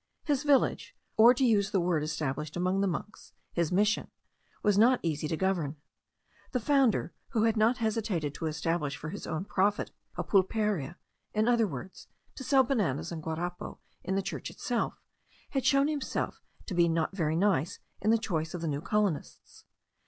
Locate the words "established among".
2.01-2.81